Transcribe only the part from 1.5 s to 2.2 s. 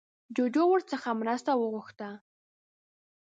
وغوښته